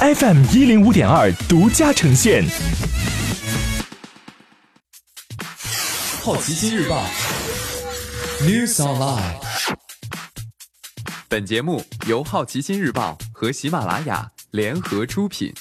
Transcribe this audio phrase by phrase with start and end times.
[0.00, 2.44] FM 一零五点二独家呈现。
[6.22, 7.04] 好奇心日报
[8.42, 9.34] ，News Online。
[11.28, 15.52] 本节目由好奇心日报和喜马拉雅联合出品。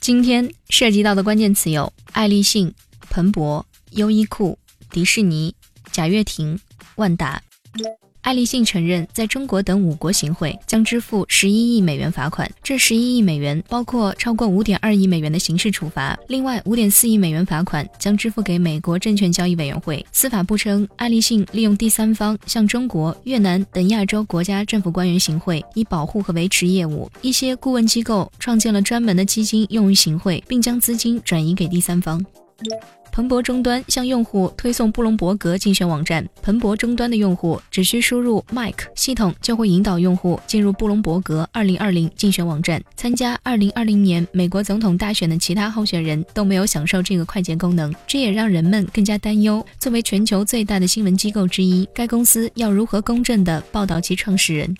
[0.00, 2.72] 今天涉及到的关键词有：爱立信、
[3.10, 4.56] 彭博、优衣库、
[4.88, 5.52] 迪士尼、
[5.90, 6.60] 贾跃亭、
[6.94, 7.42] 万达。
[8.22, 12.48] 爱立信承认，在中国等五国行贿将支付十一亿美元罚款。
[12.62, 20.06] 这十一亿美元包括超过五点二亿美元的刑事处罚，另外五点四亿美元罚款将支付给美国证券交易委员会。
[20.12, 27.10] 司法部称，爱立信利用第三方向中国、越南等亚洲国家政府官员行贿，以保护和维持业务。
[27.22, 32.24] 一些顾问机构创建了专门的基金用于行贿，并将资金转移给第三方。
[33.12, 36.26] 彭博终端向用户推送布隆伯格竞选网站。
[36.40, 42.82] 彭博终端的用户只需输入 Mike，系统就会引导用户进入布隆伯格2020竞选网站。
[42.96, 49.64] 参加2020年美国总统大选的其他候选人都没有享受这个快捷功能，这也让人们更加担忧。
[49.78, 54.74] 作为全球最大的新闻机构之一，该公司要如何公正地报道其创始人？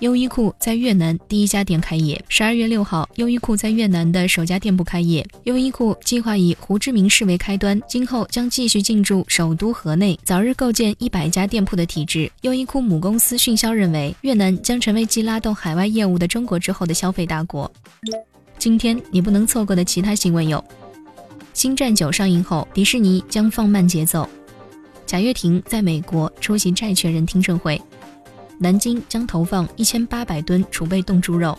[0.00, 2.20] 优衣库在越南第一家店开业。
[2.28, 5.24] 十二月六号，优衣库在越南的首家店铺开业。
[5.44, 12.30] 优衣库计划以胡志明市为开端，今后将继续进驻首都河内，早日构建一百家店铺的体制。
[12.40, 17.70] 优衣库母公司迅销认为，越南将成为继拉动海外业务的中国之后的消费大国。
[18.58, 20.58] 今天你不能错过的其他新闻有：
[21.52, 24.24] 《星战九》上映后，迪士尼将放慢节奏；
[25.06, 27.80] 贾跃亭在美国出席债权人听证会。
[28.62, 31.58] 南京将投放一千八百吨储备冻猪肉。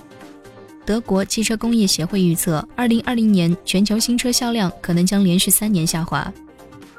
[0.86, 6.32] 德国汽车工业协会预测，二零二零年全球新车销量可能将连续三年下滑。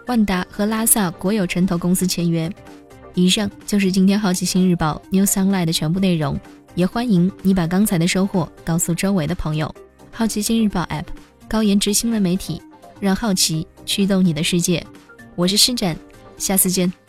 [0.07, 2.53] 万达和拉萨国有城投公司签约。
[3.15, 6.39] 以上就是今天好奇心日报 New Sunlight 的全部内容，
[6.75, 9.75] 也欢迎你把刚才的收获告诉周围的朋友。
[10.11, 11.07] 好奇心日报 App，
[11.49, 12.61] 高颜值新闻媒体，
[13.01, 14.87] 让好奇驱动你的世界。
[15.35, 15.97] 我是施展，
[16.37, 17.04] 下次见。